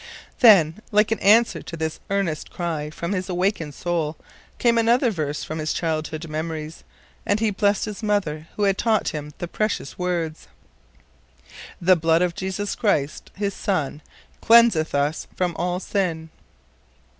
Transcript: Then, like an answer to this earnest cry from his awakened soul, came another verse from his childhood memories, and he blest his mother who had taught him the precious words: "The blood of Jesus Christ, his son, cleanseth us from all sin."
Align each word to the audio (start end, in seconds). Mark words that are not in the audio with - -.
Then, 0.39 0.81
like 0.91 1.11
an 1.11 1.19
answer 1.19 1.61
to 1.61 1.77
this 1.77 1.99
earnest 2.09 2.49
cry 2.49 2.89
from 2.89 3.11
his 3.11 3.29
awakened 3.29 3.75
soul, 3.75 4.17
came 4.57 4.79
another 4.79 5.11
verse 5.11 5.43
from 5.43 5.59
his 5.59 5.73
childhood 5.73 6.27
memories, 6.27 6.83
and 7.23 7.39
he 7.39 7.51
blest 7.51 7.85
his 7.85 8.01
mother 8.01 8.47
who 8.55 8.63
had 8.63 8.79
taught 8.79 9.09
him 9.09 9.31
the 9.37 9.47
precious 9.47 9.99
words: 9.99 10.47
"The 11.79 11.95
blood 11.95 12.23
of 12.23 12.33
Jesus 12.33 12.73
Christ, 12.73 13.29
his 13.35 13.53
son, 13.53 14.01
cleanseth 14.41 14.95
us 14.95 15.27
from 15.35 15.55
all 15.55 15.79
sin." 15.79 16.31